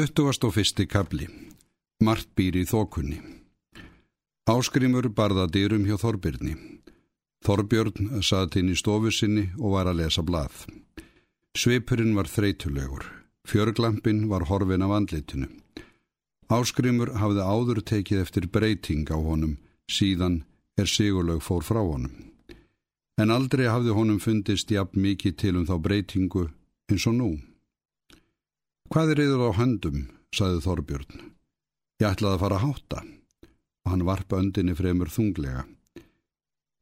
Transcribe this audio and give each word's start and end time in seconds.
21. 0.00 0.86
kabli 0.88 1.26
Mart 2.00 2.30
býr 2.32 2.56
í 2.56 2.62
þokunni 2.64 3.18
Áskrimur 4.48 5.10
barða 5.12 5.44
dyrum 5.52 5.82
hjá 5.84 5.98
Þorbjörni. 6.00 6.54
Þorbjörn 7.44 8.22
satt 8.24 8.56
inn 8.56 8.70
í 8.72 8.76
stofu 8.80 9.12
sinni 9.12 9.50
og 9.58 9.74
var 9.74 9.90
að 9.90 10.00
lesa 10.00 10.24
blað. 10.24 10.64
Sveipurinn 11.52 12.16
var 12.16 12.30
þreytulegur. 12.32 13.04
Fjörglampin 13.44 14.24
var 14.32 14.48
horfin 14.48 14.86
af 14.86 14.96
andlitinu. 14.96 15.50
Áskrimur 16.48 17.12
hafði 17.20 17.44
áður 17.44 17.82
tekið 17.92 18.24
eftir 18.24 18.48
breyting 18.48 19.04
á 19.12 19.20
honum, 19.20 19.58
síðan 19.84 20.40
er 20.80 20.88
sigurlaug 20.88 21.44
fór 21.44 21.60
frá 21.60 21.82
honum. 21.84 22.32
En 23.20 23.28
aldrei 23.36 23.68
hafði 23.68 23.92
honum 24.00 24.24
fundist 24.24 24.72
jafn 24.72 24.96
mikið 25.04 25.36
til 25.44 25.56
um 25.60 25.68
þá 25.68 25.76
breytingu 25.76 26.48
eins 26.88 27.04
og 27.04 27.20
nú. 27.20 27.32
Hvað 28.90 29.12
er 29.12 29.20
yfir 29.22 29.42
á 29.46 29.50
höndum, 29.54 29.98
saði 30.34 30.62
Þorbjörn. 30.64 31.18
Ég 32.02 32.08
ætlaði 32.08 32.34
að 32.34 32.40
fara 32.42 32.56
að 32.56 32.64
hátta 32.64 33.02
og 33.84 33.92
hann 33.92 34.00
varpa 34.08 34.38
öndinni 34.42 34.72
fremur 34.74 35.12
þunglega. 35.14 35.62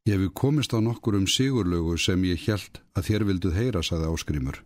Ég 0.08 0.16
hefi 0.16 0.30
komist 0.40 0.72
á 0.72 0.80
nokkur 0.80 1.18
um 1.18 1.26
sigurlögu 1.28 1.98
sem 2.00 2.22
ég 2.24 2.40
hjælt 2.40 2.80
að 2.96 3.10
þér 3.10 3.24
vilduð 3.28 3.58
heyra, 3.60 3.82
saði 3.84 4.08
áskrimur. 4.08 4.62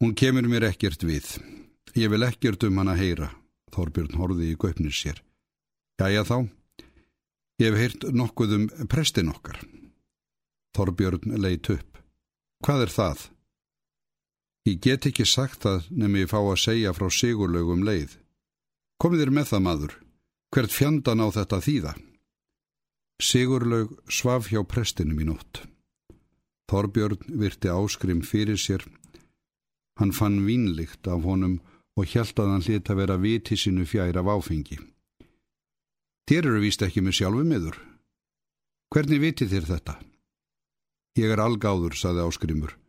Hún 0.00 0.14
kemur 0.16 0.48
mér 0.48 0.70
ekkert 0.70 1.04
við. 1.04 1.34
Ég 1.92 2.08
vil 2.08 2.24
ekkert 2.24 2.64
um 2.64 2.80
hann 2.80 2.88
að 2.94 3.02
heyra, 3.02 3.28
Þorbjörn 3.76 4.16
horði 4.16 4.54
í 4.54 4.56
göpnir 4.56 4.96
sér. 4.96 5.20
Jæja 6.00 6.24
þá, 6.24 6.38
ég 7.60 7.68
hef 7.68 7.76
heyrt 7.82 8.08
nokkuð 8.16 8.56
um 8.56 8.64
prestin 8.88 9.28
okkar. 9.34 9.60
Þorbjörn 10.78 11.36
leitt 11.44 11.68
upp. 11.76 12.00
Hvað 12.64 12.86
er 12.86 12.94
það? 12.96 13.26
Ég 14.68 14.80
get 14.84 15.06
ekki 15.08 15.24
sagt 15.24 15.62
það 15.64 15.86
nefnum 15.88 16.18
ég 16.20 16.28
fá 16.28 16.38
að 16.40 16.60
segja 16.60 16.92
frá 16.92 17.08
sigurlaugum 17.08 17.84
leið. 17.86 18.18
Komið 19.00 19.22
þér 19.22 19.32
með 19.36 19.46
það 19.50 19.62
maður, 19.64 19.92
hvert 20.52 20.74
fjandan 20.76 21.22
á 21.24 21.26
þetta 21.32 21.60
þýða? 21.64 21.92
Sigurlaug 23.20 23.94
svaf 24.12 24.50
hjá 24.52 24.60
prestinum 24.68 25.20
í 25.20 25.28
nótt. 25.28 25.62
Þorbjörn 26.70 27.24
virti 27.40 27.72
áskrim 27.72 28.20
fyrir 28.22 28.60
sér. 28.60 28.84
Hann 29.98 30.12
fann 30.16 30.44
vínlikt 30.46 31.08
af 31.08 31.24
honum 31.24 31.58
og 31.96 32.12
hjælt 32.12 32.38
að 32.40 32.52
hann 32.52 32.64
hlita 32.64 32.96
vera 32.96 33.16
viti 33.20 33.56
sinu 33.56 33.86
fjær 33.88 34.20
af 34.20 34.28
áfengi. 34.28 34.78
Þér 36.28 36.46
eru 36.46 36.60
víst 36.62 36.84
ekki 36.84 37.02
með 37.02 37.16
sjálfu 37.18 37.46
miður. 37.48 37.80
Hvernig 38.92 39.24
viti 39.24 39.48
þér 39.50 39.66
þetta? 39.72 39.96
Ég 41.18 41.32
er 41.32 41.42
algáður, 41.42 41.96
saði 41.98 42.22
áskrimur. 42.22 42.79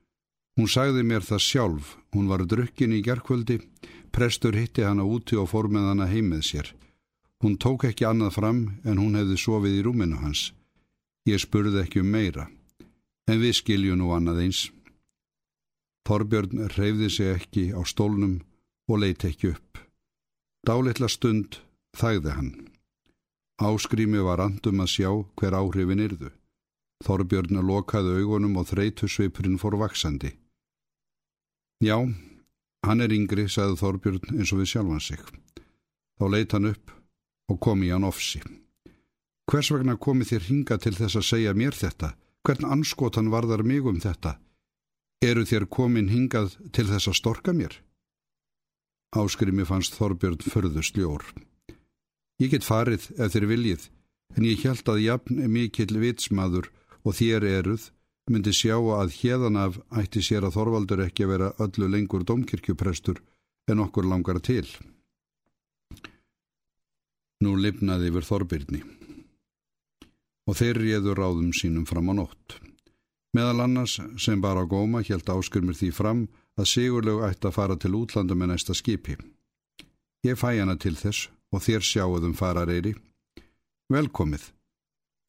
Hún 0.59 0.67
sagði 0.67 1.03
mér 1.07 1.23
það 1.23 1.43
sjálf, 1.45 1.95
hún 2.11 2.27
var 2.27 2.43
drukkin 2.43 2.93
í 2.93 3.01
gerkvöldi, 3.05 3.61
prestur 4.11 4.57
hitti 4.59 4.83
hana 4.83 5.05
úti 5.07 5.37
og 5.39 5.47
fór 5.51 5.69
með 5.71 5.91
hana 5.91 6.07
heim 6.11 6.33
með 6.33 6.43
sér. 6.49 6.73
Hún 7.41 7.55
tók 7.57 7.87
ekki 7.87 8.05
annað 8.05 8.35
fram 8.35 8.59
en 8.83 8.99
hún 8.99 9.15
hefði 9.17 9.37
sofið 9.39 9.77
í 9.79 9.85
rúminu 9.87 10.19
hans. 10.21 10.51
Ég 11.25 11.39
spurði 11.41 11.81
ekki 11.81 12.01
um 12.03 12.11
meira, 12.11 12.49
en 13.29 13.39
við 13.39 13.55
skiljum 13.61 14.01
nú 14.01 14.11
annað 14.13 14.43
eins. 14.43 14.61
Þorbjörn 16.07 16.67
reyfði 16.75 17.09
sig 17.13 17.31
ekki 17.31 17.63
á 17.71 17.81
stólnum 17.87 18.41
og 18.89 19.01
leiti 19.01 19.31
ekki 19.31 19.53
upp. 19.55 19.79
Dálitla 20.67 21.07
stund 21.09 21.61
þægði 21.97 22.35
hann. 22.35 22.51
Áskrými 23.61 24.21
var 24.25 24.41
andum 24.41 24.83
að 24.83 24.93
sjá 24.97 25.09
hver 25.39 25.55
áhrifin 25.55 26.03
yrðu. 26.03 26.31
Þorbjörn 27.05 27.61
lokaði 27.65 28.19
augunum 28.19 28.59
og 28.61 28.67
þreytu 28.69 29.09
sveipurinn 29.09 29.59
fór 29.61 29.77
vaksandi. 29.81 30.35
Já, 31.81 31.97
hann 32.85 33.01
er 33.01 33.13
yngri, 33.15 33.47
sagði 33.49 33.79
Þorbjörn 33.79 34.35
eins 34.37 34.51
og 34.53 34.59
við 34.61 34.67
sjálfan 34.69 35.01
sig. 35.01 35.21
Þá 36.21 36.25
leitt 36.29 36.53
hann 36.53 36.69
upp 36.69 36.91
og 37.49 37.57
kom 37.65 37.81
í 37.81 37.89
hann 37.89 38.05
ofsi. 38.05 38.41
Hvers 39.49 39.71
vegna 39.73 39.97
komi 39.97 40.27
þér 40.29 40.45
hinga 40.45 40.77
til 40.77 40.93
þess 40.93 41.17
að 41.17 41.25
segja 41.25 41.53
mér 41.57 41.73
þetta? 41.73 42.13
Hvern 42.45 42.67
anskotan 42.75 43.31
varðar 43.33 43.63
mig 43.65 43.85
um 43.89 43.97
þetta? 44.01 44.35
Eru 45.25 45.41
þér 45.45 45.65
komin 45.73 46.11
hingað 46.13 46.53
til 46.69 46.85
þess 46.89 47.09
að 47.09 47.17
storka 47.17 47.53
mér? 47.53 47.73
Áskrimi 49.17 49.65
fannst 49.65 49.97
Þorbjörn 49.97 50.39
förðu 50.45 50.85
sljór. 50.85 51.25
Ég 52.41 52.53
get 52.53 52.65
farið 52.65 53.09
ef 53.17 53.33
þér 53.33 53.47
viljið, 53.49 53.89
en 54.37 54.45
ég 54.45 54.61
held 54.65 54.85
að 54.89 55.01
jafn 55.03 55.41
mikill 55.49 55.97
vitsmaður 55.97 56.69
og 57.01 57.17
þér 57.17 57.45
eruð 57.49 57.89
myndi 58.31 58.53
sjá 58.55 58.77
að 58.79 59.13
hérðan 59.19 59.59
af 59.59 59.77
ætti 59.99 60.23
sér 60.23 60.47
að 60.47 60.55
Þorvaldur 60.55 61.03
ekki 61.05 61.25
að 61.25 61.31
vera 61.33 61.51
öllu 61.63 61.89
lengur 61.91 62.23
domkirkjuprestur 62.27 63.19
en 63.71 63.83
okkur 63.83 64.07
langar 64.07 64.39
til. 64.43 64.65
Nú 67.41 67.55
lifnaði 67.57 68.11
yfir 68.11 68.27
Þorbirni 68.27 68.81
og 70.49 70.57
þeir 70.57 70.79
réður 70.81 71.19
ráðum 71.19 71.51
sínum 71.55 71.85
fram 71.87 72.09
á 72.11 72.13
nótt. 72.17 72.57
Meðal 73.35 73.63
annars 73.65 73.99
sem 74.19 74.41
bara 74.43 74.65
góma 74.67 75.03
helt 75.07 75.29
áskurmir 75.29 75.77
því 75.77 75.91
fram 75.95 76.23
að 76.59 76.71
Sigurlaug 76.73 77.21
ætti 77.27 77.47
að 77.47 77.55
fara 77.55 77.77
til 77.79 77.93
útlanda 77.95 78.35
með 78.35 78.51
næsta 78.51 78.75
skipi. 78.75 79.15
Ég 80.27 80.39
fæ 80.39 80.59
hana 80.59 80.75
til 80.75 80.97
þess 80.99 81.29
og 81.51 81.63
þér 81.63 81.87
sjáuðum 81.87 82.35
farareyri. 82.35 82.95
Velkomið. 83.91 84.43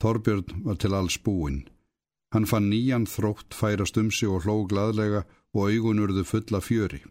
Þorbjörn 0.03 0.65
var 0.67 0.81
til 0.83 0.95
alls 0.99 1.19
búinn 1.23 1.63
Hann 2.33 2.49
fann 2.49 2.71
nýjan 2.73 3.05
þrótt 3.05 3.53
færast 3.53 3.99
um 4.01 4.09
sig 4.11 4.29
og 4.33 4.47
hló 4.47 4.63
gladlega 4.69 5.27
og 5.53 5.69
augunurðu 5.69 6.25
fulla 6.25 6.61
fjöri. 6.65 7.03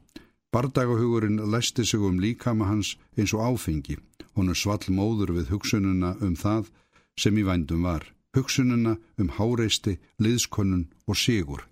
Bardagahugurinn 0.51 1.37
læsti 1.51 1.85
sig 1.85 1.99
um 1.99 2.17
líkama 2.19 2.65
hans 2.65 2.97
eins 3.17 3.33
og 3.33 3.43
áfengi. 3.45 3.97
Honu 4.33 4.55
svall 4.55 4.89
móður 4.89 5.35
við 5.37 5.51
hugsununa 5.53 6.15
um 6.21 6.33
það 6.35 6.71
sem 7.19 7.37
í 7.37 7.45
vændum 7.45 7.85
var. 7.85 8.01
Hugsununa 8.33 8.97
um 9.19 9.29
háreisti, 9.37 9.99
liðskonun 10.17 10.89
og 11.07 11.15
sigur. 11.15 11.67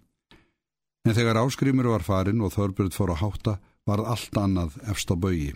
En 1.08 1.16
þegar 1.18 1.42
áskrimur 1.42 1.90
var 1.90 2.06
farin 2.06 2.46
og 2.46 2.54
Þorbjörn 2.54 2.94
fór 2.94 3.16
að 3.16 3.22
hátta 3.24 3.58
var 3.88 4.06
allt 4.06 4.38
annað 4.38 4.78
efst 4.92 5.10
á 5.10 5.16
baui. 5.18 5.56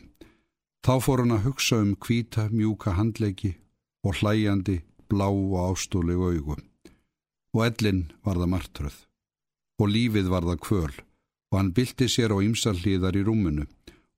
Þá 0.82 0.94
fór 1.00 1.22
hann 1.22 1.38
að 1.38 1.46
hugsa 1.46 1.78
um 1.78 1.94
kvíta, 1.96 2.50
mjúka 2.50 2.98
handleiki 2.98 3.54
og 4.04 4.18
hlæjandi, 4.18 4.82
blá 5.08 5.30
og 5.30 5.60
ástúli 5.70 6.18
augum 6.18 6.73
og 7.54 7.66
ellin 7.68 8.04
var 8.26 8.40
það 8.42 8.52
martröð 8.54 8.98
og 9.82 9.92
lífið 9.96 10.30
var 10.34 10.48
það 10.50 10.62
kvöl 10.68 10.94
og 11.54 11.58
hann 11.60 11.74
bylti 11.78 12.10
sér 12.10 12.34
á 12.34 12.38
ymsallíðar 12.42 13.18
í 13.20 13.26
rúmunu 13.28 13.66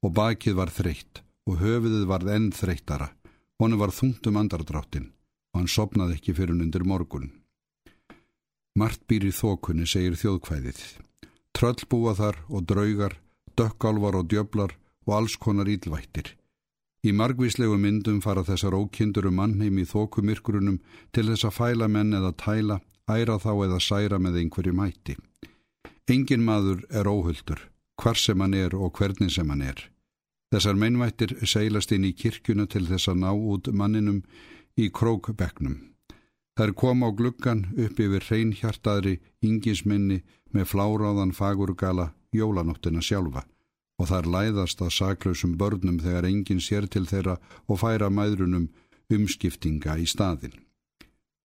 og 0.03 0.16
bakið 0.19 0.59
var 0.59 0.72
þreytt 0.73 1.23
og 1.50 1.59
höfuðið 1.62 2.06
var 2.12 2.28
enn 2.35 2.51
þreyttara 2.56 3.09
honu 3.62 3.79
var 3.81 3.94
þungt 3.95 4.28
um 4.29 4.40
andardráttin 4.41 5.12
og 5.53 5.62
hann 5.62 5.72
sopnaði 5.72 6.18
ekki 6.18 6.35
fyrir 6.35 6.56
undir 6.56 6.84
morgun. 6.84 7.29
Mart 8.75 9.03
býr 9.07 9.29
í 9.29 9.31
þókunni 9.31 9.85
segir 9.88 10.18
þjóðkvæðið. 10.19 10.81
Tröll 11.56 11.88
búa 11.88 12.12
þar 12.18 12.41
og 12.51 12.66
draugar 12.68 13.16
dökkálvar 13.56 14.19
og 14.19 14.28
djöblar 14.31 14.75
og 15.07 15.13
alls 15.16 15.38
konar 15.40 15.69
ílvættir 15.72 16.34
Í 17.06 17.12
margvíslegu 17.13 17.75
myndum 17.78 18.18
fara 18.24 18.41
þessar 18.41 18.74
ókindur 18.74 19.28
um 19.29 19.35
mannheim 19.38 19.78
í 19.78 19.85
þókumirkurunum 19.85 20.79
til 21.13 21.28
þess 21.28 21.45
að 21.45 21.57
fæla 21.59 21.88
menn 21.91 22.16
eða 22.18 22.31
tæla 22.41 22.79
æra 23.10 23.38
þá 23.42 23.52
eða 23.66 23.80
særa 23.80 24.20
með 24.20 24.42
einhverju 24.42 24.74
mæti. 24.74 25.16
Engin 26.10 26.46
maður 26.46 26.86
er 26.90 27.08
óhulltur, 27.10 27.60
hvar 28.02 28.18
sem 28.18 28.42
hann 28.42 28.54
er 28.54 28.76
og 28.76 28.94
hvernig 28.98 29.34
sem 29.34 29.50
hann 29.50 29.64
er. 29.66 29.80
Þessar 30.54 30.78
meinvættir 30.78 31.34
seilast 31.50 31.92
inn 31.92 32.06
í 32.06 32.14
kirkjuna 32.14 32.68
til 32.70 32.86
þess 32.88 33.10
að 33.12 33.22
ná 33.24 33.32
út 33.34 33.72
manninum 33.74 34.22
í 34.78 34.92
krókbegnum. 34.94 35.80
Þær 36.56 36.72
kom 36.80 37.04
á 37.04 37.10
gluggan 37.12 37.66
upp 37.74 38.00
yfir 38.00 38.24
hreinhjartaðri 38.30 39.18
yngisminni 39.44 40.22
með 40.56 40.70
fláráðan 40.72 41.34
fagurgala 41.36 42.14
jólanóttina 42.32 43.02
sjálfa 43.04 43.44
og 44.00 44.10
þar 44.12 44.30
læðast 44.32 44.82
að 44.84 44.94
saklausum 44.96 45.56
börnum 45.60 46.00
þegar 46.04 46.28
enginn 46.30 46.63
sér 46.63 46.88
til 46.92 47.06
þeirra 47.08 47.38
og 47.68 47.80
færa 47.80 48.10
mæðrunum 48.12 48.69
umskiptinga 49.12 49.98
í 50.00 50.08
staðin. 50.08 50.56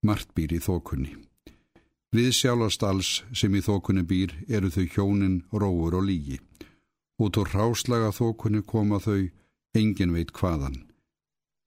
Mart 0.03 0.31
býr 0.35 0.55
í 0.57 0.63
þokunni. 0.63 1.15
Við 2.11 2.33
sjálfast 2.35 2.81
alls 2.83 3.09
sem 3.31 3.53
í 3.55 3.61
þókunni 3.63 4.01
býr 4.03 4.33
eru 4.51 4.67
þau 4.67 4.85
hjónin, 4.95 5.35
róur 5.51 5.95
og 5.95 6.03
lígi. 6.03 6.41
Út 7.23 7.37
úr 7.39 7.51
ráslaga 7.53 8.09
þókunni 8.11 8.65
koma 8.67 8.99
þau, 8.99 9.29
engin 9.79 10.11
veit 10.11 10.33
hvaðan. 10.35 10.75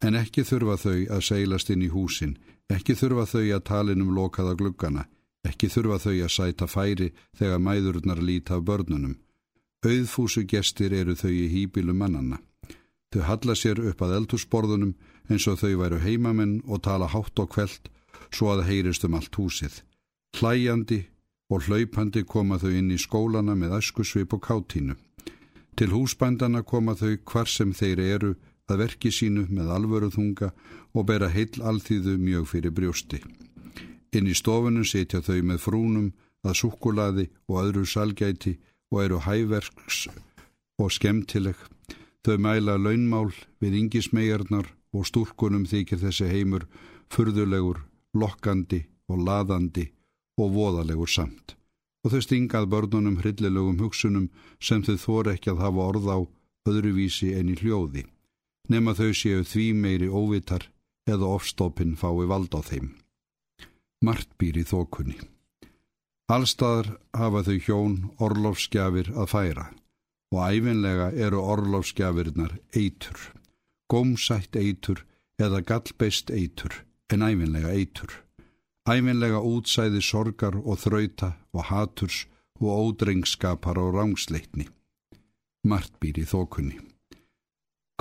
En 0.05 0.19
ekki 0.21 0.45
þurfa 0.45 0.77
þau 0.83 0.99
að 1.17 1.23
seilast 1.29 1.71
inn 1.73 1.87
í 1.87 1.89
húsin, 1.89 2.35
ekki 2.69 2.93
þurfa 2.93 3.25
þau 3.31 3.45
að 3.57 3.65
talin 3.71 4.05
um 4.05 4.11
lokaða 4.13 4.53
gluggana, 4.61 5.07
ekki 5.49 5.71
þurfa 5.73 5.99
þau 6.05 6.13
að 6.27 6.35
sæta 6.37 6.69
færi 6.69 7.09
þegar 7.41 7.65
mæðurnar 7.65 8.21
líta 8.21 8.59
af 8.59 8.67
börnunum. 8.69 9.17
Auðfúsu 9.85 10.45
gestir 10.45 10.93
eru 10.93 11.17
þau 11.17 11.33
í 11.33 11.49
hýbílu 11.55 11.97
mannanna. 11.97 12.43
Þau 13.15 13.23
halla 13.31 13.57
sér 13.57 13.81
upp 13.81 14.05
að 14.05 14.19
eldhúsborðunum 14.19 14.93
eins 15.31 15.49
og 15.49 15.57
þau 15.63 15.73
væru 15.81 16.05
heimamenn 16.05 16.61
og 16.69 16.85
tala 16.85 17.09
hátt 17.09 17.41
og 17.41 17.53
kveld 17.57 17.89
svo 18.29 18.53
að 18.53 18.67
heyrist 18.69 19.09
um 19.09 19.17
allt 19.17 19.41
húsið. 19.41 19.81
Hlæjandi 20.35 21.05
og 21.55 21.63
hlaupandi 21.63 22.25
koma 22.27 22.57
þau 22.59 22.73
inn 22.75 22.91
í 22.91 22.97
skólana 22.99 23.55
með 23.55 23.77
öskusvip 23.77 24.33
og 24.35 24.41
káttínu. 24.43 24.97
Til 25.79 25.93
húsbændana 25.95 26.65
koma 26.67 26.97
þau 26.99 27.15
hvar 27.31 27.47
sem 27.47 27.71
þeir 27.71 28.03
eru 28.03 28.33
að 28.67 28.81
verki 28.83 29.13
sínu 29.15 29.45
með 29.47 29.71
alvöru 29.77 30.11
þunga 30.11 30.51
og 30.91 31.07
bera 31.07 31.29
heil 31.31 31.63
alþýðu 31.71 32.17
mjög 32.19 32.51
fyrir 32.51 32.75
brjósti. 32.75 33.23
Inn 34.19 34.27
í 34.27 34.35
stofunum 34.35 34.83
setja 34.83 35.23
þau 35.23 35.39
með 35.47 35.63
frúnum 35.69 36.13
að 36.43 36.59
sukulaði 36.65 37.29
og 37.47 37.63
öðru 37.63 37.87
salgæti 37.87 38.59
og 38.91 39.03
eru 39.07 39.23
hæverks 39.23 40.09
og 40.83 40.91
skemmtileg. 40.99 41.57
Þau 42.27 42.37
mæla 42.43 42.75
launmál 42.75 43.31
við 43.63 43.85
yngismegarnar 43.85 44.67
og 44.91 45.07
stúrkunum 45.07 45.63
þykir 45.63 46.03
þessi 46.03 46.27
heimur 46.27 46.67
furðulegur, 47.15 47.85
lokkandi 48.19 48.89
og 49.07 49.23
laðandi 49.23 49.93
og 50.41 50.55
voðalegur 50.55 51.11
samt. 51.11 51.57
Og 52.05 52.13
þau 52.13 52.23
stingað 52.25 52.71
börnunum 52.73 53.21
hryllilegum 53.23 53.79
hugsunum 53.81 54.29
sem 54.61 54.83
þau 54.85 54.97
þor 55.01 55.31
ekki 55.35 55.55
að 55.55 55.63
hafa 55.65 55.87
orð 55.91 56.09
á 56.11 56.19
öðruvísi 56.69 57.33
en 57.39 57.53
í 57.53 57.57
hljóði, 57.61 58.05
nema 58.69 58.95
þau 58.97 59.13
séu 59.17 59.45
því 59.45 59.67
meiri 59.77 60.09
óvitar 60.09 60.69
eða 61.09 61.31
ofstoppin 61.37 61.95
fái 62.01 62.27
vald 62.29 62.53
á 62.57 62.61
þeim. 62.65 62.93
Mart 64.05 64.29
býr 64.41 64.61
í 64.61 64.65
þokunni. 64.69 65.17
Allstaðar 66.33 66.95
hafa 67.13 67.45
þau 67.45 67.57
hjón 67.67 67.97
orlofsgjafir 68.25 69.11
að 69.13 69.31
færa 69.33 69.67
og 70.35 70.41
æfinlega 70.41 71.11
eru 71.27 71.43
orlofsgjafirnar 71.55 72.57
eitur, 72.75 73.19
gómsætt 73.93 74.57
eitur 74.57 75.05
eða 75.39 75.61
gallbeist 75.69 76.33
eitur 76.33 76.81
en 77.13 77.23
æfinlega 77.23 77.71
eitur. 77.77 78.24
Æfinlega 78.85 79.41
útsæði 79.41 80.03
sorgar 80.05 80.59
og 80.61 80.77
þrauta 80.83 81.31
og 81.57 81.63
haturs 81.71 82.27
og 82.61 82.69
ódrengskapar 82.69 83.79
og 83.81 83.95
rángsleitni. 83.97 84.67
Mart 85.65 85.95
býr 86.01 86.21
í 86.21 86.27
þokunni. 86.29 86.77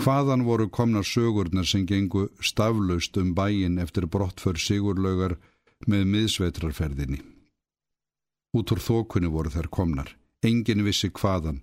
Hvaðan 0.03 0.44
voru 0.44 0.68
komna 0.68 1.03
sögurnar 1.07 1.68
sem 1.69 1.85
gengu 1.88 2.25
staflaust 2.41 3.18
um 3.18 3.31
bæin 3.38 3.80
eftir 3.80 4.09
brottför 4.12 4.59
sigurlaugar 4.59 5.38
með 5.88 6.03
miðsveitrarferðinni. 6.15 7.21
Út 8.57 8.74
úr 8.75 8.81
þokunni 8.83 9.31
voru 9.31 9.53
þær 9.53 9.69
komnar, 9.71 10.09
engin 10.44 10.83
vissi 10.83 11.09
hvaðan, 11.09 11.62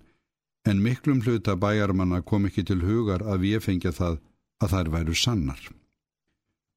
en 0.65 0.81
miklum 0.81 1.21
hluta 1.21 1.55
bæjarmanna 1.55 2.21
kom 2.21 2.49
ekki 2.49 2.65
til 2.65 2.81
hugar 2.81 3.21
að 3.21 3.45
við 3.45 3.59
fengja 3.67 3.93
það 3.93 4.17
að 4.63 4.73
þær 4.73 4.91
væru 4.95 5.15
sannar. 5.15 5.61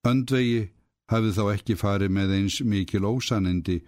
Öndvegi 0.05 0.69
hafði 1.13 1.35
þá 1.37 1.45
ekki 1.55 1.77
farið 1.81 2.15
með 2.17 2.35
eins 2.39 2.61
mikil 2.65 3.05
ósanindi 3.05 3.83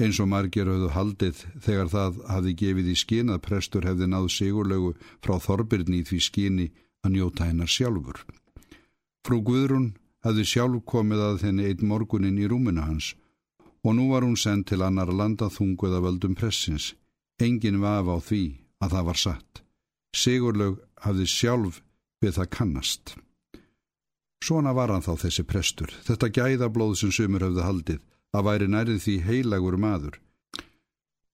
eins 0.00 0.20
og 0.22 0.30
margir 0.32 0.68
höfðu 0.68 0.90
haldið 0.94 1.40
þegar 1.64 1.88
það 1.92 2.20
hafði 2.32 2.52
gefið 2.62 2.90
í 2.92 2.96
skinn 2.96 3.32
að 3.32 3.42
prestur 3.46 3.86
hefði 3.88 4.08
náð 4.08 4.28
sigurlegu 4.36 4.92
frá 5.24 5.34
Þorbirni 5.44 6.00
í 6.00 6.06
því 6.08 6.20
skinni 6.24 6.68
að 7.04 7.16
njóta 7.16 7.48
hennar 7.48 7.70
sjálfur. 7.70 8.20
Frú 9.24 9.40
Guðrún 9.44 9.90
hafði 10.24 10.46
sjálf 10.48 10.84
komið 10.88 11.24
að 11.26 11.40
þenni 11.44 11.68
eitt 11.68 11.84
morgunin 11.84 12.40
í 12.40 12.48
rúmuna 12.48 12.86
hans 12.88 13.14
og 13.84 13.96
nú 13.96 14.10
var 14.12 14.24
hún 14.24 14.36
sendt 14.36 14.68
til 14.70 14.82
annar 14.84 15.12
landa 15.12 15.48
þunguða 15.52 16.02
völdum 16.04 16.36
pressins. 16.36 16.94
Engin 17.40 17.80
vaf 17.80 18.08
á 18.08 18.16
því 18.20 18.44
að 18.84 18.92
það 18.96 19.06
var 19.08 19.20
satt. 19.20 19.62
Sigurlög 20.16 20.80
hafði 21.00 21.26
sjálf 21.26 21.80
við 22.20 22.36
það 22.36 22.50
kannast. 22.56 23.14
Svona 24.44 24.72
var 24.72 24.90
hann 24.92 25.04
þá 25.04 25.14
þessi 25.26 25.44
prestur, 25.44 25.92
þetta 26.06 26.32
gæðablóð 26.32 26.94
sem 27.02 27.12
sumur 27.12 27.44
höfðu 27.44 27.64
haldið, 27.66 28.00
að 28.32 28.46
væri 28.46 28.68
nærið 28.72 29.02
því 29.04 29.16
heilagur 29.26 29.76
maður. 29.76 30.16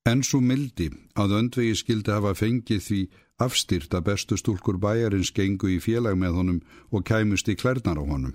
En 0.06 0.22
svo 0.22 0.40
mildi 0.40 0.90
að 1.18 1.34
öndvegi 1.38 1.78
skildi 1.80 2.14
hafa 2.14 2.34
fengið 2.38 2.82
því 2.82 3.00
afstýrt 3.42 3.94
að 3.94 4.06
bestu 4.08 4.38
stúlkur 4.38 4.78
bæjarins 4.82 5.32
gengu 5.34 5.70
í 5.74 5.78
félag 5.82 6.18
með 6.18 6.38
honum 6.38 6.60
og 6.94 7.06
kæmust 7.08 7.50
í 7.50 7.56
klærnar 7.58 7.98
á 7.98 8.04
honum. 8.06 8.34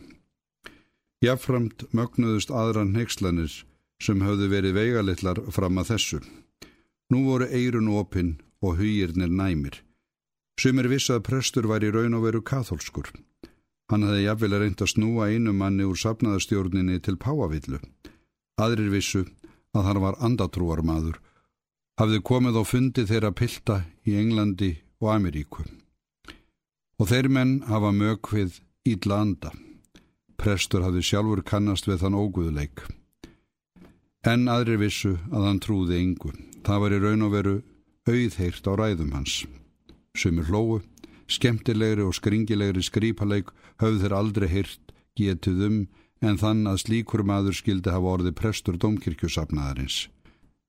Jáframt 1.21 1.85
mögnuðust 1.95 2.51
aðran 2.51 2.93
nexlanir 2.95 3.53
sem 4.01 4.23
höfðu 4.25 4.49
verið 4.51 4.77
veigalitlar 4.79 5.41
fram 5.53 5.77
að 5.77 5.93
þessu. 5.93 6.19
Nú 7.11 7.25
voru 7.27 7.47
eirun 7.47 7.91
opinn 7.93 8.39
og 8.61 8.79
hýirnir 8.79 9.29
næmir. 9.29 9.81
Sumir 10.59 10.89
vissu 10.89 11.15
að 11.15 11.27
prestur 11.29 11.67
var 11.69 11.83
í 11.85 11.91
raun 11.93 12.17
og 12.17 12.25
veru 12.25 12.41
katholskur. 12.41 13.11
Hann 13.91 14.05
hefði 14.07 14.21
jafnvel 14.23 14.53
reynd 14.55 14.81
að 14.81 14.89
snúa 14.93 15.25
einu 15.27 15.51
manni 15.51 15.83
úr 15.83 15.97
sapnaðastjórninni 15.99 17.01
til 17.03 17.17
Páavillu. 17.19 17.81
Aðrir 18.55 18.87
vissu 18.93 19.25
að 19.75 19.87
hann 19.89 19.99
var 20.03 20.17
andatrúar 20.23 20.79
maður, 20.87 21.17
hafði 21.99 22.21
komið 22.23 22.59
á 22.59 22.63
fundi 22.63 23.03
þeirra 23.09 23.33
pilta 23.35 23.81
í 24.07 24.15
Englandi 24.15 24.71
og 25.03 25.11
Ameríku. 25.15 25.65
Og 27.03 27.09
þeir 27.11 27.27
menn 27.35 27.53
hafa 27.67 27.91
mög 27.91 28.31
við 28.31 28.61
ídla 28.87 29.19
anda. 29.25 29.51
Prestur 30.39 30.85
hafði 30.85 31.03
sjálfur 31.05 31.43
kannast 31.43 31.89
við 31.89 32.05
þann 32.05 32.17
óguðuleik. 32.17 32.85
En 34.23 34.47
aðrir 34.53 34.79
vissu 34.85 35.17
að 35.33 35.49
hann 35.49 35.59
trúði 35.59 35.99
yngu. 35.99 36.31
Það 36.63 36.81
var 36.85 36.95
í 36.95 37.01
raun 37.03 37.27
og 37.27 37.35
veru 37.35 37.55
auðheirt 38.07 38.69
á 38.69 38.73
ræðum 38.77 39.11
hans. 39.17 39.41
Sumur 40.15 40.47
hlóu, 40.47 40.79
skemmtilegri 41.31 42.05
og 42.05 42.15
skringilegri 42.17 42.83
skrýpaleik 42.85 43.51
höfð 43.81 44.03
þeir 44.03 44.17
aldrei 44.17 44.47
hyrt 44.51 44.95
getið 45.19 45.65
um 45.67 45.77
en 46.21 46.37
þann 46.37 46.65
að 46.69 46.83
slíkur 46.85 47.23
maður 47.25 47.57
skildi 47.57 47.93
hafa 47.93 48.15
orði 48.15 48.33
prestur 48.37 48.77
domkirkjusafnaðarins. 48.81 50.07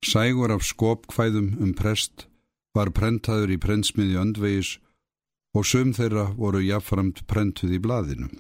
Sægur 0.02 0.54
af 0.54 0.64
skopkvæðum 0.66 1.52
um 1.62 1.74
prest 1.78 2.26
var 2.74 2.90
prentaður 2.96 3.52
í 3.54 3.58
prentsmiði 3.60 4.16
öndvegis 4.18 4.78
og 5.54 5.68
söm 5.68 5.92
þeirra 5.94 6.30
voru 6.38 6.62
jafnframt 6.64 7.26
prentuð 7.28 7.76
í 7.76 7.82
blaðinu. 7.84 8.30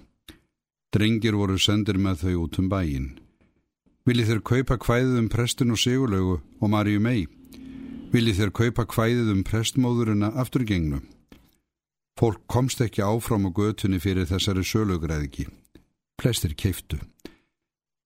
Drengir 0.92 1.36
voru 1.36 1.58
sendir 1.60 2.00
með 2.00 2.24
þau 2.24 2.34
út 2.46 2.58
um 2.60 2.68
bæin. 2.72 3.12
Viljið 4.08 4.32
þeir 4.32 4.42
kaupa 4.50 4.76
kvæðið 4.82 5.18
um 5.20 5.28
prestin 5.30 5.72
og 5.72 5.78
sigurlegu 5.78 6.40
og 6.40 6.70
Marju 6.72 7.00
mei? 7.00 7.28
Viljið 8.12 8.40
þeir 8.40 8.54
kaupa 8.58 8.86
kvæðið 8.88 9.30
um 9.36 9.44
prestmóðurina 9.46 10.32
afturgengnu? 10.42 11.02
Fólk 12.18 12.42
komst 12.46 12.80
ekki 12.84 13.02
áfram 13.02 13.48
á 13.48 13.50
götunni 13.50 13.98
fyrir 14.02 14.28
þessari 14.28 14.64
sölugræðiki. 14.66 15.48
Flestir 16.20 16.54
keiftu. 16.54 17.00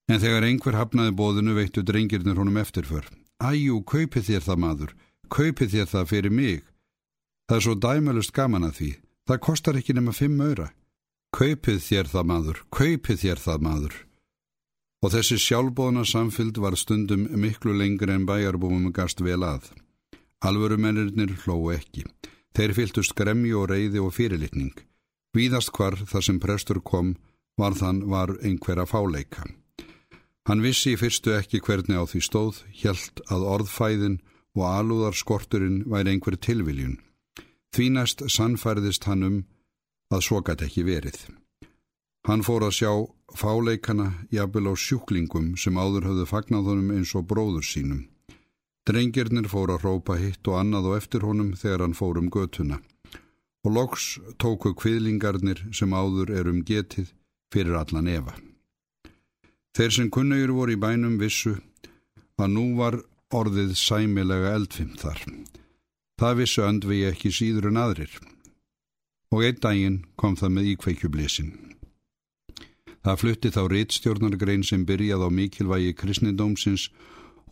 En 0.07 0.23
þegar 0.23 0.47
einhver 0.47 0.79
hafnaði 0.79 1.17
bóðinu 1.19 1.57
veittu 1.57 1.83
drengirnir 1.83 2.39
honum 2.39 2.61
eftirför. 2.63 3.09
Æjú, 3.43 3.83
kaupið 3.83 4.29
þér 4.31 4.45
það 4.47 4.61
maður. 4.63 4.93
Kaupið 5.29 5.73
þér 5.75 5.89
það 5.91 6.11
fyrir 6.13 6.33
mig. 6.33 6.63
Það 7.51 7.57
er 7.57 7.65
svo 7.67 7.75
dæmölust 7.75 8.33
gaman 8.33 8.69
að 8.69 8.77
því. 8.79 8.91
Það 9.27 9.43
kostar 9.49 9.79
ekki 9.81 9.97
nema 9.97 10.15
fimm 10.15 10.41
öyra. 10.41 10.69
Kaupið 11.35 11.81
þér 11.83 12.13
það 12.13 12.29
maður. 12.31 12.63
Kaupið 12.71 13.21
þér 13.25 13.43
það 13.43 13.67
maður. 13.67 13.97
Og 15.05 15.13
þessi 15.13 15.37
sjálfbóðna 15.43 16.07
samfylg 16.09 16.57
var 16.63 16.79
stundum 16.79 17.27
miklu 17.43 17.75
lengur 17.77 18.15
en 18.15 18.25
bæjarbúmum 18.27 18.95
gast 18.95 19.21
vel 19.21 19.43
að. 19.45 19.69
Alvörumennirnir 20.47 21.35
hlóu 21.43 21.75
ekki. 21.75 22.07
Þeir 22.57 22.73
fyltust 22.73 23.13
gremmi 23.13 23.51
og 23.53 23.69
reyði 23.69 24.01
og 24.01 24.15
fyrirlitning. 24.17 24.73
Víðast 25.37 25.75
hvar 25.77 25.99
þar 26.09 26.25
sem 26.25 26.39
prestur 26.41 26.81
kom 26.81 27.11
var 27.61 27.77
þann 27.77 28.07
var 28.09 28.33
einhverja 28.41 28.87
fáleika. 28.89 29.45
Hann 30.49 30.63
vissi 30.65 30.95
í 30.95 30.97
fyrstu 30.97 31.35
ekki 31.37 31.61
hvernig 31.61 32.01
á 32.01 32.09
því 32.09 32.23
stóð, 32.25 32.63
hjælt 32.73 33.21
að 33.29 33.45
orðfæðin 33.57 34.21
og 34.57 34.65
alúðar 34.71 35.19
skorturinn 35.19 35.83
væri 35.91 36.15
einhver 36.15 36.39
tilviljun. 36.41 36.97
Þvínast 37.77 38.25
sannfærðist 38.33 39.05
hann 39.05 39.27
um 39.27 39.39
að 40.09 40.25
svo 40.25 40.41
gæti 40.41 40.71
ekki 40.71 40.87
verið. 40.87 41.19
Hann 42.25 42.45
fór 42.47 42.65
að 42.65 42.77
sjá 42.79 42.93
fáleikana 43.37 44.13
jafnvel 44.33 44.73
á 44.73 44.75
sjúklingum 44.81 45.57
sem 45.61 45.77
áður 45.77 46.09
höfðu 46.09 46.31
fagnað 46.33 46.71
honum 46.73 46.95
eins 46.97 47.13
og 47.19 47.29
bróður 47.29 47.67
sínum. 47.67 48.07
Drengirnir 48.87 49.49
fór 49.51 49.73
að 49.75 49.83
rópa 49.83 50.15
hitt 50.21 50.47
og 50.47 50.61
annað 50.61 50.91
og 50.91 50.97
eftir 51.01 51.25
honum 51.27 51.55
þegar 51.59 51.83
hann 51.83 51.97
fór 51.99 52.21
um 52.21 52.31
götuna 52.31 52.79
og 53.67 53.73
loks 53.75 54.05
tóku 54.39 54.71
kviðlingarnir 54.79 55.65
sem 55.75 55.91
áður 55.91 56.31
er 56.39 56.47
um 56.47 56.61
getið 56.63 57.11
fyrir 57.51 57.75
allan 57.81 58.07
Eva. 58.07 58.37
Þeir 59.75 59.93
sem 59.97 60.11
kunnugur 60.15 60.55
voru 60.55 60.77
í 60.77 60.81
bænum 60.81 61.19
vissu 61.19 61.57
að 62.39 62.53
nú 62.55 62.67
var 62.79 63.01
orðið 63.35 63.75
sæmilega 63.81 64.55
eldfim 64.55 64.95
þar. 65.01 65.19
Það 66.17 66.39
vissu 66.41 66.63
öndvi 66.63 67.03
ekki 67.11 67.35
síður 67.35 67.73
en 67.73 67.83
aðrir 67.83 68.15
og 69.35 69.43
einn 69.43 69.59
daginn 69.61 69.99
kom 70.15 70.37
það 70.39 70.55
með 70.55 70.69
íkveikjublísin. 70.77 71.51
Það 73.03 73.21
flutti 73.21 73.51
þá 73.55 73.63
réttstjórnargrein 73.71 74.63
sem 74.67 74.87
byrjað 74.87 75.27
á 75.27 75.29
mikilvægi 75.31 75.93
kristnindómsins 75.99 76.89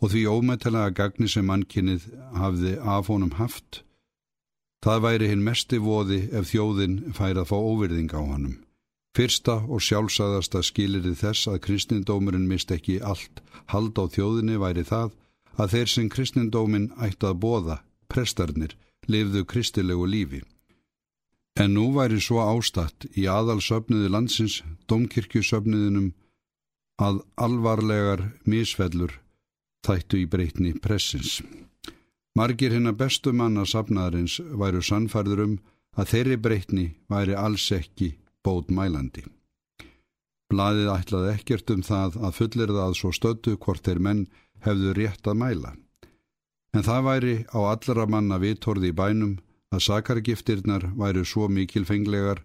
og 0.01 0.11
því 0.11 0.25
ómetalega 0.27 0.91
gagni 0.95 1.29
sem 1.31 1.47
mannkinnið 1.47 2.07
hafði 2.35 2.75
af 2.81 3.09
honum 3.11 3.35
haft. 3.39 3.81
Það 4.85 5.01
væri 5.07 5.29
hinn 5.31 5.43
mesti 5.45 5.79
voði 5.81 6.19
ef 6.35 6.51
þjóðin 6.51 6.97
færi 7.17 7.41
að 7.41 7.49
fá 7.51 7.57
óvirðing 7.57 8.11
á 8.13 8.21
honum. 8.21 8.57
Fyrsta 9.15 9.55
og 9.71 9.81
sjálfsagðasta 9.81 10.61
skilirði 10.67 11.15
þess 11.15 11.47
að 11.47 11.61
kristindómurinn 11.65 12.49
mist 12.49 12.71
ekki 12.75 12.99
allt 12.99 13.39
hald 13.71 13.95
á 13.95 14.05
þjóðinni 14.11 14.59
væri 14.59 14.83
það 14.83 15.15
að 15.55 15.71
þeir 15.73 15.91
sem 15.93 16.09
kristindóminn 16.11 16.89
ætti 16.99 17.29
að 17.29 17.39
bóða, 17.45 17.77
prestarnir, 18.11 18.75
lifðu 19.07 19.45
kristilegu 19.47 20.05
lífi. 20.11 20.43
En 21.55 21.71
nú 21.77 21.93
væri 21.95 22.19
svo 22.19 22.43
ástatt 22.43 23.07
í 23.15 23.29
aðalsöfniði 23.31 24.11
landsins, 24.11 24.59
domkirkjusöfniðinum, 24.91 26.11
að 26.99 27.21
alvarlegar 27.39 28.27
misfellur 28.43 29.15
þættu 29.85 30.19
í 30.23 30.27
breytni 30.29 30.73
pressins. 30.81 31.39
Margir 32.35 32.73
hinn 32.75 32.89
að 32.89 32.99
bestu 33.05 33.31
manna 33.31 33.63
safnaðarins 33.69 34.41
væru 34.59 34.81
sannfærður 34.83 35.43
um 35.45 35.55
að 35.95 36.11
þeirri 36.11 36.37
breytni 36.47 36.85
væri 37.11 37.37
alls 37.39 37.69
ekki 37.71 38.15
bót 38.43 38.73
mælandi. 38.73 39.23
Blaðið 40.51 40.91
ætlaði 40.93 41.31
ekkert 41.33 41.71
um 41.73 41.85
það 41.85 42.17
að 42.27 42.35
fullir 42.39 42.73
það 42.75 42.97
svo 42.99 43.11
stötu 43.15 43.55
hvort 43.57 43.87
þeir 43.87 44.01
menn 44.07 44.25
hefðu 44.65 44.93
rétt 44.97 45.29
að 45.31 45.39
mæla. 45.41 45.71
En 46.75 46.83
það 46.83 47.07
væri 47.07 47.35
á 47.55 47.59
allra 47.71 48.05
manna 48.11 48.37
vitorði 48.41 48.91
í 48.91 48.97
bænum 48.99 49.37
að 49.73 49.85
sakargiftirnar 49.87 50.89
væri 50.99 51.23
svo 51.25 51.47
mikilfenglegar 51.47 52.43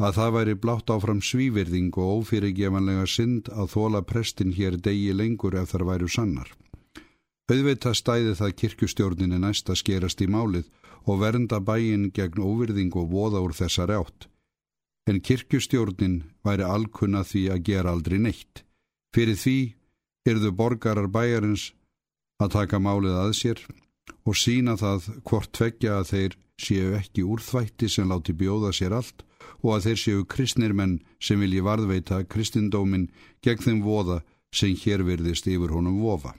að 0.00 0.16
það 0.16 0.34
væri 0.36 0.56
blátt 0.56 0.90
áfram 0.94 1.20
svívirðing 1.20 1.92
og 2.00 2.22
ófyrirgevanlega 2.22 3.04
synd 3.10 3.50
að 3.52 3.72
þóla 3.74 4.00
prestin 4.08 4.54
hér 4.56 4.78
degi 4.80 5.12
lengur 5.12 5.56
ef 5.60 5.74
þar 5.74 5.84
væru 5.90 6.08
sannar. 6.08 6.48
Auðvitað 7.50 7.98
stæði 7.98 8.34
það 8.38 8.56
kirkustjórninni 8.62 9.40
næst 9.42 9.68
að 9.68 9.80
skerast 9.82 10.22
í 10.24 10.28
málið 10.30 10.70
og 11.04 11.20
vernda 11.20 11.60
bæin 11.60 12.08
gegn 12.16 12.40
óvirðing 12.40 12.96
og 12.96 13.10
voða 13.12 13.42
úr 13.44 13.56
þessar 13.56 13.92
átt. 13.98 14.28
En 15.10 15.20
kirkustjórnin 15.20 16.22
væri 16.46 16.64
alkunna 16.64 17.24
því 17.26 17.44
að 17.52 17.64
gera 17.68 17.92
aldrei 17.92 18.18
neitt. 18.22 18.64
Fyrir 19.12 19.36
því 19.36 19.58
yrðu 20.30 20.52
borgarar 20.56 21.10
bæjarins 21.10 21.72
að 22.40 22.54
taka 22.56 22.80
málið 22.80 23.18
að 23.18 23.32
sér 23.36 23.64
og 24.24 24.36
sína 24.38 24.76
það 24.80 25.10
hvort 25.26 25.50
tveggja 25.56 25.98
að 25.98 26.12
þeir 26.12 26.36
séu 26.60 26.94
ekki 26.96 27.24
úrþvætti 27.26 27.88
sem 27.90 28.08
láti 28.08 28.36
bjóða 28.36 28.70
sér 28.76 28.94
allt 28.96 29.24
og 29.62 29.76
að 29.76 29.86
þeir 29.86 30.00
séu 30.02 30.26
kristnir 30.34 30.74
menn 30.76 31.00
sem 31.22 31.40
vilji 31.40 31.62
varðveita 31.64 32.22
kristindómin 32.30 33.08
gegn 33.44 33.64
þeim 33.64 33.82
voða 33.84 34.20
sem 34.54 34.76
hér 34.76 35.04
virðist 35.06 35.46
yfir 35.46 35.74
honum 35.74 36.00
vofa. 36.02 36.34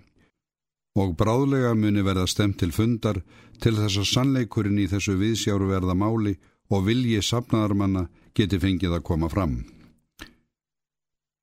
Og 0.99 1.15
bráðlega 1.15 1.73
muni 1.75 2.03
verða 2.03 2.27
stemt 2.27 2.59
til 2.59 2.73
fundar 2.75 3.21
til 3.63 3.77
þess 3.77 4.01
að 4.01 4.09
sannleikurinn 4.11 4.81
í 4.83 4.89
þessu 4.91 5.15
viðsjáru 5.19 5.69
verða 5.69 5.95
máli 5.95 6.35
og 6.71 6.87
vilji 6.87 7.21
sapnaðarmanna 7.23 8.07
geti 8.35 8.59
fengið 8.59 8.97
að 8.97 9.05
koma 9.07 9.29
fram. 9.31 9.61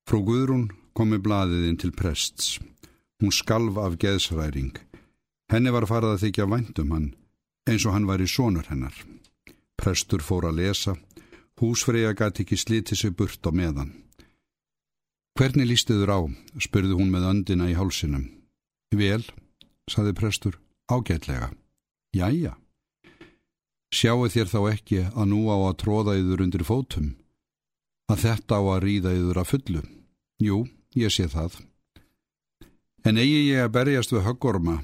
Frú 0.09 0.21
Guðrún 0.25 0.69
komi 0.97 1.19
bladiðinn 1.21 1.77
til 1.81 1.93
prests. 1.93 2.57
Hún 3.21 3.33
skalv 3.35 3.77
af 3.77 3.97
geðsræring. 4.01 4.73
Henni 5.51 5.73
var 5.73 5.87
farið 5.89 6.15
að 6.15 6.23
þykja 6.23 6.47
væntum 6.49 6.93
hann, 6.93 7.07
eins 7.69 7.85
og 7.85 7.95
hann 7.95 8.07
var 8.09 8.21
í 8.21 8.27
sónur 8.29 8.69
hennar. 8.69 8.95
Prestur 9.79 10.23
fór 10.23 10.49
að 10.49 10.61
lesa. 10.61 10.95
Húsfreyja 11.59 12.13
gæti 12.15 12.45
ekki 12.45 12.57
slítið 12.57 12.99
sig 13.01 13.15
burt 13.19 13.43
á 13.43 13.51
meðan. 13.51 13.91
Hvernig 15.35 15.67
lístiður 15.67 16.11
á, 16.15 16.19
spurði 16.59 16.95
hún 16.95 17.11
með 17.11 17.27
öndina 17.31 17.67
í 17.71 17.75
hálsinum. 17.75 18.25
Vel, 18.95 19.23
saði 19.91 20.13
prestur, 20.15 20.59
ágætlega. 20.87 21.51
Jæja. 22.15 22.55
Sjáu 23.91 24.27
þér 24.29 24.49
þá 24.51 24.59
ekki 24.71 24.99
að 25.09 25.29
nú 25.31 25.47
á 25.49 25.57
að 25.69 25.79
tróða 25.83 26.15
yður 26.19 26.43
undir 26.45 26.65
fótum? 26.67 27.13
Að 28.09 28.23
þetta 28.25 28.59
á 28.59 28.63
að 28.63 28.83
ríða 28.85 29.13
yður 29.17 29.41
að 29.41 29.49
fullu? 29.51 29.81
Jú, 30.39 30.57
ég 30.95 31.11
sé 31.13 31.27
það. 31.29 31.59
En 33.03 33.17
eigi 33.17 33.49
ég 33.51 33.65
að 33.65 33.73
berjast 33.75 34.13
við 34.13 34.25
höggorma, 34.27 34.79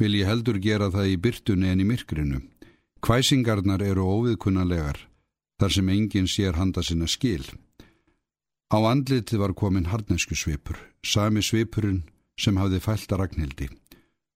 vil 0.00 0.14
ég 0.18 0.28
heldur 0.28 0.58
gera 0.62 0.90
það 0.92 1.12
í 1.12 1.16
byrtunni 1.24 1.72
en 1.72 1.82
í 1.82 1.88
myrkrinu. 1.88 2.40
Kvæsingarnar 3.04 3.82
eru 3.84 4.06
óviðkunnalegar, 4.16 4.98
þar 5.60 5.72
sem 5.76 5.88
enginn 5.88 6.28
sér 6.28 6.58
handa 6.58 6.82
sinna 6.82 7.08
skil. 7.08 7.44
Á 8.72 8.78
andlitið 8.82 9.40
var 9.40 9.54
komin 9.54 9.90
harnesku 9.92 10.34
svipur, 10.34 10.78
sami 11.02 11.42
svipurinn 11.42 12.04
sem 12.38 12.56
hafði 12.60 12.80
fælt 12.82 13.12
að 13.12 13.20
ragnhildi. 13.22 13.68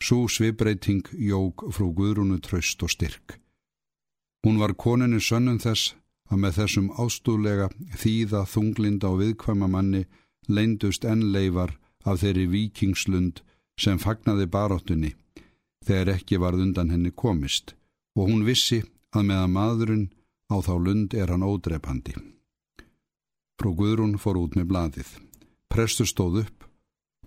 Sú 0.00 0.28
svipreiting 0.32 1.04
jóg 1.12 1.66
frú 1.74 1.90
Guðrúnu 1.92 2.38
tröst 2.40 2.82
og 2.82 2.92
styrk. 2.94 3.36
Hún 4.46 4.56
var 4.62 4.72
koninu 4.72 5.20
sönnum 5.20 5.58
þess 5.60 5.94
að 6.30 6.40
með 6.44 6.56
þessum 6.60 6.88
ástúlega 7.02 7.68
þýða, 8.00 8.46
þunglinda 8.48 9.10
og 9.10 9.20
viðkvæma 9.20 9.68
manni 9.68 10.06
leindust 10.48 11.04
enn 11.04 11.32
leifar 11.34 11.74
af 12.06 12.22
þeirri 12.22 12.46
vikingslund 12.54 13.42
sem 13.80 14.00
fagnaði 14.00 14.46
baróttunni 14.54 15.12
þegar 15.86 16.14
ekki 16.16 16.40
varð 16.40 16.64
undan 16.66 16.92
henni 16.94 17.12
komist 17.12 17.74
og 18.16 18.30
hún 18.30 18.46
vissi 18.46 18.80
að 19.16 19.28
meðan 19.28 19.54
maðurinn 19.56 20.08
á 20.50 20.56
þá 20.60 20.74
lund 20.76 21.14
er 21.14 21.30
hann 21.32 21.46
ódrepandi. 21.46 22.14
Frú 23.60 23.74
Guðrún 23.78 24.18
fór 24.18 24.40
út 24.40 24.56
með 24.58 24.70
bladið. 24.72 25.10
Prestur 25.70 26.08
stóð 26.08 26.42
upp 26.44 26.66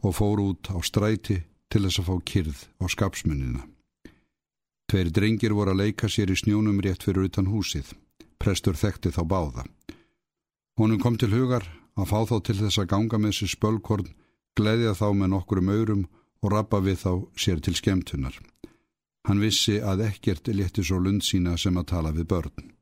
og 0.04 0.16
fór 0.18 0.42
út 0.44 0.70
á 0.74 0.78
stræti 0.84 1.44
til 1.72 1.84
þess 1.86 2.02
að 2.02 2.10
fá 2.10 2.16
kyrð 2.32 2.60
á 2.82 2.86
skapsmunina. 2.92 3.62
Tveir 4.90 5.10
drengir 5.14 5.54
voru 5.56 5.74
að 5.74 5.86
leika 5.86 6.10
sér 6.10 6.34
í 6.34 6.38
snjónum 6.38 6.82
rétt 6.84 7.06
fyrir 7.06 7.30
utan 7.30 7.48
húsið. 7.50 7.94
Prestur 8.38 8.76
þekkti 8.76 9.14
þá 9.16 9.24
báða. 9.24 9.64
Honum 10.78 11.00
kom 11.00 11.16
til 11.18 11.32
hugar 11.32 11.66
að 11.96 12.10
fá 12.10 12.20
þá 12.30 12.36
til 12.44 12.58
þess 12.60 12.82
að 12.82 12.92
ganga 12.92 13.22
með 13.22 13.38
sér 13.40 13.54
spölkorn 13.54 14.12
gleðja 14.58 14.94
þá 14.98 15.08
með 15.18 15.34
nokkurum 15.34 15.72
aurum 15.74 16.04
og 16.44 16.52
rappa 16.52 16.82
við 16.84 17.00
þá 17.06 17.12
sér 17.40 17.62
til 17.64 17.76
skemtunar. 17.78 18.36
Hann 19.24 19.40
vissi 19.40 19.80
að 19.80 20.08
ekkert 20.10 20.50
létti 20.52 20.84
svo 20.84 21.00
lund 21.00 21.24
sína 21.24 21.56
sem 21.58 21.78
að 21.80 21.90
tala 21.94 22.12
við 22.12 22.28
börn. 22.34 22.73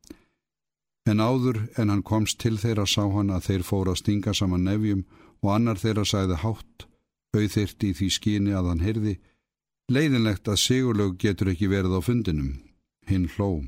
En 1.09 1.17
áður 1.17 1.57
en 1.81 1.89
hann 1.89 2.03
komst 2.05 2.37
til 2.43 2.59
þeirra 2.61 2.85
sá 2.85 3.03
hann 3.09 3.33
að 3.33 3.47
þeir 3.47 3.63
fóra 3.65 3.95
að 3.95 4.01
stinga 4.03 4.33
saman 4.37 4.67
nefjum 4.67 5.03
og 5.41 5.53
annar 5.55 5.79
þeirra 5.81 6.05
sæði 6.05 6.37
hátt, 6.43 6.85
auðþyrt 7.33 7.85
í 7.87 7.91
því 7.97 8.09
skíni 8.17 8.53
að 8.53 8.69
hann 8.69 8.83
heyrði, 8.85 9.15
leiðinlegt 9.91 10.47
að 10.47 10.61
sigurlaug 10.61 11.17
getur 11.17 11.51
ekki 11.53 11.71
verið 11.71 11.97
á 11.97 12.01
fundinum. 12.05 12.51
Hinn 13.09 13.27
hló. 13.33 13.65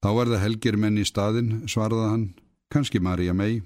Þá 0.00 0.10
er 0.22 0.30
það 0.32 0.44
helgir 0.44 0.78
menn 0.80 1.00
í 1.00 1.04
staðin, 1.04 1.50
svarða 1.68 2.12
hann, 2.12 2.26
kannski 2.72 3.02
Marja 3.02 3.34
mei, 3.36 3.60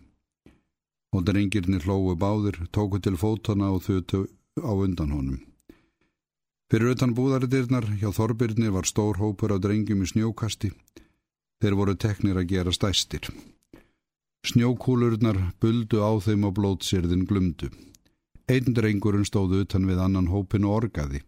og 1.14 1.26
drengirni 1.26 1.78
hlóu 1.84 2.16
báðir, 2.18 2.58
tóku 2.74 3.00
til 3.02 3.16
fótana 3.18 3.70
og 3.74 3.84
þutu 3.86 4.26
á 4.58 4.72
undan 4.74 5.14
honum. 5.14 5.38
Fyrir 6.70 6.94
utan 6.94 7.14
búðaridirnar 7.14 7.86
hjá 7.98 8.12
Þorbirni 8.14 8.70
var 8.70 8.86
stór 8.86 9.18
hópur 9.18 9.56
af 9.56 9.62
drengjum 9.64 10.04
í 10.04 10.10
snjókasti. 10.10 10.70
Þeir 11.60 11.76
voru 11.76 11.94
teknir 11.94 12.40
að 12.40 12.50
gera 12.54 12.72
stæstir. 12.72 13.28
Snjókúlurnar 14.48 15.38
buldu 15.60 16.00
á 16.00 16.10
þeim 16.24 16.48
og 16.48 16.56
blótsirðin 16.56 17.26
glumdu. 17.28 17.68
Einn 18.48 18.74
drengurinn 18.74 19.28
stóðu 19.28 19.62
utan 19.66 19.86
við 19.86 20.00
annan 20.00 20.30
hópin 20.32 20.64
og 20.64 20.78
orgaði. 20.80 21.20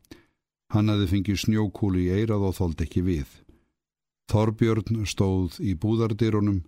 Hann 0.72 0.88
hafi 0.88 1.10
fengið 1.10 1.42
snjókúlu 1.44 2.00
í 2.06 2.10
eirað 2.16 2.48
og 2.48 2.56
þóld 2.56 2.84
ekki 2.86 3.04
við. 3.04 3.28
Þorbjörn 4.32 5.04
stóð 5.06 5.60
í 5.60 5.76
búðardirunum 5.76 6.62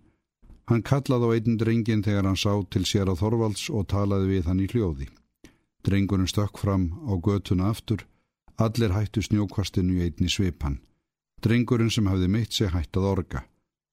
Hann 0.71 0.80
kallaði 0.80 1.28
á 1.28 1.30
einn 1.37 1.59
drengin 1.61 2.02
þegar 2.04 2.25
hann 2.25 2.40
sá 2.40 2.52
til 2.73 2.87
sér 2.88 3.11
á 3.12 3.14
Þorvalds 3.21 3.68
og 3.68 3.85
talaði 3.92 4.30
við 4.33 4.47
hann 4.49 4.62
í 4.64 4.68
hljóði. 4.73 5.11
Drengurinn 5.85 6.30
stökk 6.30 6.56
fram 6.56 6.87
á 7.04 7.12
götuna 7.21 7.68
aftur, 7.68 8.06
allir 8.56 8.94
hættu 8.97 9.21
snjókvastinu 9.21 9.99
í 9.99 10.06
einni 10.06 10.33
svipan. 10.33 10.78
Drengurinn 11.44 11.92
sem 11.92 12.09
hafði 12.09 12.30
meitt 12.33 12.56
sig 12.56 12.73
hættað 12.73 13.11
orga. 13.11 13.44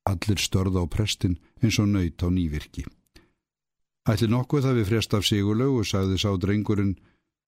Allir 0.09 0.39
störða 0.41 0.81
á 0.81 0.85
prestin 0.89 1.37
eins 1.61 1.77
og 1.79 1.91
nöyt 1.91 2.23
á 2.25 2.27
nývirki. 2.33 2.85
Ætli 4.09 4.27
nokkuð 4.27 4.71
við 4.73 4.87
frest 4.89 5.13
af 5.13 5.25
sigurlögu, 5.27 5.83
sagði 5.85 6.17
sá 6.17 6.31
drengurinn 6.37 6.95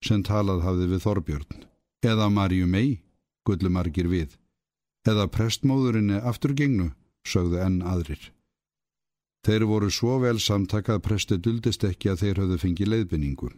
sem 0.04 0.22
talað 0.22 0.62
hafði 0.62 0.86
við 0.92 1.02
Þorbjörn. 1.06 1.64
Eða 2.04 2.28
Marju 2.30 2.66
mei, 2.66 3.00
gullumargir 3.46 4.06
við. 4.08 4.36
Eða 5.08 5.26
prestmóðurinn 5.28 6.14
er 6.14 6.26
afturgengnu, 6.30 6.92
sögðu 7.26 7.58
enn 7.64 7.82
aðrir. 7.82 8.30
Þeir 9.44 9.66
voru 9.68 9.90
svo 9.92 10.20
vel 10.22 10.38
samtakað 10.40 11.02
presti 11.04 11.36
duldist 11.36 11.84
ekki 11.84 12.12
að 12.12 12.20
þeir 12.22 12.40
höfðu 12.42 12.58
fengið 12.62 12.90
leiðbynningu. 12.92 13.50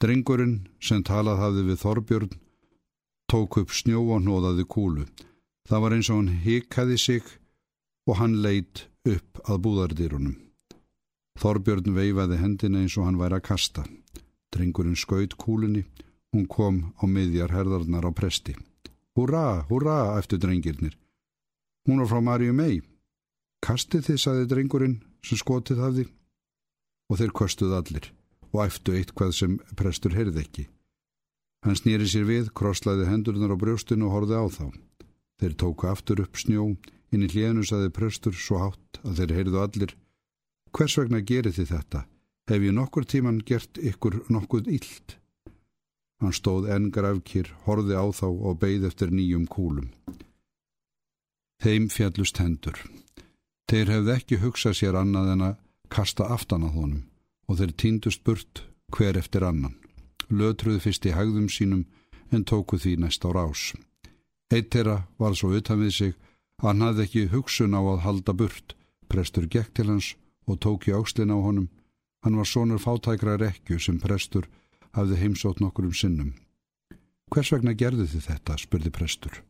Drengurinn 0.00 0.68
sem 0.80 1.02
talað 1.02 1.42
hafði 1.42 1.64
við 1.66 1.82
Þorbjörn 1.82 2.36
tók 3.28 3.58
upp 3.60 3.74
snjó 3.74 4.04
og 4.14 4.22
nóðaði 4.24 4.64
kúlu. 4.64 5.04
Það 5.68 5.82
var 5.84 5.96
eins 5.96 6.08
og 6.08 6.20
hann 6.22 6.40
hikaði 6.46 6.96
sig 6.96 7.34
og 8.08 8.16
hann 8.16 8.38
leitt 8.42 8.86
upp 9.08 9.42
að 9.44 9.62
búðardýrunum. 9.66 10.36
Þorbjörn 11.38 11.94
veifaði 11.94 12.38
hendina 12.40 12.82
eins 12.82 12.96
og 12.98 13.06
hann 13.06 13.18
væri 13.20 13.38
að 13.38 13.46
kasta. 13.50 13.84
Drengurinn 14.54 14.96
skaut 14.98 15.36
kúlunni, 15.38 15.84
hún 16.32 16.48
kom 16.50 16.80
á 16.98 17.04
miðjar 17.06 17.52
herðarnar 17.54 18.08
á 18.08 18.12
presti. 18.16 18.56
Húra, 19.14 19.66
húra, 19.68 20.16
eftir 20.18 20.40
drengirnir. 20.42 20.96
Hún 21.86 22.00
var 22.02 22.10
frá 22.10 22.22
Marju 22.24 22.54
mei. 22.56 22.80
Kastið 23.64 24.08
þið, 24.08 24.18
saði 24.22 24.48
drengurinn 24.50 24.98
sem 25.22 25.38
skotið 25.38 25.82
hafði 25.82 26.08
og 27.08 27.18
þeir 27.20 27.32
kostuð 27.34 27.72
allir 27.74 28.10
og 28.52 28.60
æftu 28.64 28.94
eitthvað 28.96 29.32
sem 29.36 29.56
prestur 29.76 30.14
heyrði 30.16 30.44
ekki. 30.44 30.64
Hann 31.66 31.76
snýri 31.76 32.06
sér 32.08 32.26
við, 32.28 32.52
krosslaði 32.54 33.08
hendurnar 33.08 33.52
á 33.52 33.56
brjóstinu 33.58 34.06
og 34.08 34.14
horfið 34.14 34.38
á 34.38 34.44
þá. 34.54 34.66
Þeir 35.42 35.56
tóku 35.58 35.88
aftur 35.90 36.22
upp 36.22 36.38
snjó, 36.38 36.68
inn 37.12 37.24
í 37.24 37.30
hlénu 37.32 37.64
saði 37.66 37.90
prestur 37.94 38.36
svo 38.36 38.60
hátt 38.62 39.00
að 39.04 39.20
þeir 39.20 39.34
heyrðu 39.38 39.62
allir. 39.62 39.94
Hvers 40.74 40.98
vegna 41.00 41.20
gerir 41.24 41.54
þið 41.56 41.72
þetta? 41.74 42.04
Hef 42.48 42.64
ég 42.64 42.76
nokkur 42.76 43.04
tíman 43.08 43.40
gert 43.44 43.80
ykkur 43.80 44.22
nokkuð 44.32 44.70
illt? 44.72 45.16
Hann 46.18 46.34
stóð 46.34 46.68
enn 46.74 46.88
grafkir, 46.90 47.52
horði 47.64 47.94
á 47.94 48.04
þá 48.10 48.26
og 48.28 48.58
beigð 48.62 48.88
eftir 48.88 49.12
nýjum 49.14 49.46
kúlum. 49.46 49.92
Þeim 51.62 51.88
fjallust 51.90 52.40
hendur. 52.42 52.78
Þeir 53.68 53.92
hefði 53.92 54.14
ekki 54.14 54.40
hugsað 54.42 54.78
sér 54.80 54.98
annað 54.98 55.32
en 55.34 55.44
að 55.50 55.58
kasta 55.92 56.28
aftan 56.32 56.64
að 56.66 56.76
honum 56.78 57.04
og 57.48 57.60
þeir 57.60 57.74
týndust 57.80 58.24
burt 58.24 58.62
hver 58.92 59.16
eftir 59.20 59.44
annan. 59.44 59.76
Lötruði 60.28 60.82
fyrst 60.84 61.06
í 61.08 61.14
hægðum 61.16 61.48
sínum 61.52 61.84
en 62.32 62.44
tóku 62.44 62.78
því 62.80 62.96
næst 63.02 63.24
á 63.24 63.32
rás. 63.32 63.72
Eitt 64.52 64.72
þeirra 64.72 65.02
var 65.20 65.36
svo 65.36 65.52
utan 65.56 65.80
við 65.80 65.92
sig 65.96 66.16
hann 66.62 66.82
hafði 66.82 67.04
ekki 67.06 67.28
hugsun 67.32 67.76
á 67.76 67.80
að 67.80 68.04
halda 68.06 68.34
burt. 68.34 68.74
Prestur 69.08 69.46
gekk 69.48 69.72
til 69.74 69.88
hans 69.88 70.14
og 70.48 70.60
tók 70.64 70.88
í 70.88 70.94
áslinn 70.96 71.32
á 71.32 71.38
honum. 71.38 71.68
Hann 72.24 72.36
var 72.36 72.48
sonur 72.48 72.82
fátækra 72.82 73.38
rekju 73.38 73.78
sem 73.78 74.00
prestur 74.00 74.48
hafði 74.96 75.20
heimsótt 75.22 75.60
nokkur 75.60 75.88
um 75.88 75.94
sinnum. 75.94 76.34
Hvers 77.32 77.52
vegna 77.52 77.74
gerði 77.76 78.08
þið 78.08 78.26
þetta, 78.30 78.56
spurði 78.58 78.90
prestur. 78.90 79.42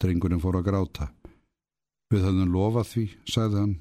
Drengurinn 0.00 0.40
fór 0.40 0.60
að 0.60 0.68
gráta. 0.70 1.10
Við 2.12 2.22
höfðum 2.22 2.54
lofað 2.54 2.90
því, 2.92 3.04
sagði 3.26 3.60
hann. 3.62 3.76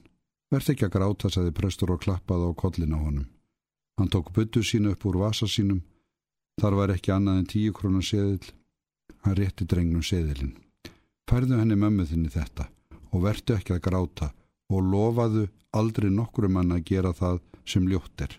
Verð 0.52 0.72
ekki 0.74 0.88
að 0.88 0.96
gráta, 0.98 1.30
sagði 1.30 1.54
prestur 1.58 1.94
og 1.94 2.02
klappaði 2.02 2.50
á 2.50 2.52
kollin 2.58 2.96
á 2.98 3.00
honum. 3.00 3.28
Hann 4.00 4.12
tók 4.12 4.34
byttu 4.36 4.64
sínu 4.66 4.96
upp 4.96 5.06
úr 5.06 5.22
vasa 5.22 5.48
sínum. 5.48 5.84
Þar 6.60 6.78
var 6.80 6.94
ekki 6.96 7.14
annað 7.14 7.42
en 7.42 7.50
tíu 7.52 7.74
krónar 7.76 8.04
seðil. 8.04 8.44
Hann 9.24 9.38
rétti 9.38 9.68
drengnum 9.68 10.04
seðilinn. 10.04 10.56
Færðu 11.36 11.58
henni 11.60 11.76
mömmuðinni 11.76 12.30
þetta 12.32 12.70
og 13.12 13.26
vertu 13.26 13.58
ekki 13.58 13.74
að 13.76 13.82
gráta 13.84 14.28
og 14.72 14.86
lofaðu 14.88 15.42
aldrei 15.76 16.08
nokkru 16.08 16.48
mann 16.48 16.72
að 16.72 16.86
gera 16.88 17.12
það 17.12 17.42
sem 17.68 17.90
ljótt 17.92 18.24
er. 18.24 18.38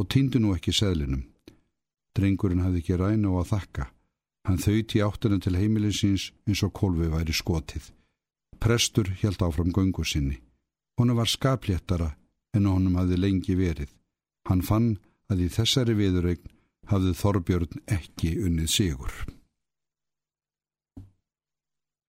Og 0.00 0.08
týndu 0.08 0.40
nú 0.40 0.54
ekki 0.56 0.72
seðlinum. 0.72 1.26
Drengurinn 2.16 2.64
hafði 2.64 2.80
ekki 2.80 2.98
ræna 3.02 3.34
og 3.34 3.42
að 3.42 3.52
þakka. 3.52 3.86
Hann 4.48 4.64
þauði 4.64 5.04
áttunum 5.04 5.44
til 5.44 5.54
heimilinsins 5.60 6.30
eins 6.48 6.64
og 6.64 6.72
kolvi 6.80 7.12
væri 7.12 7.36
skotið. 7.36 7.92
Prestur 8.64 9.12
held 9.20 9.44
áfram 9.44 9.76
göngu 9.76 10.08
sinni. 10.08 10.40
Honu 10.96 11.20
var 11.20 11.28
skapléttara 11.28 12.14
en 12.56 12.72
honum 12.72 12.96
hafði 12.96 13.20
lengi 13.20 13.60
verið. 13.60 13.92
Hann 14.48 14.64
fann 14.64 14.94
að 15.28 15.50
í 15.50 15.52
þessari 15.52 16.00
viðurregn 16.00 16.48
hafði 16.88 17.12
Þorbjörn 17.20 17.82
ekki 18.00 18.38
unnið 18.40 18.72
sigur. 18.72 19.35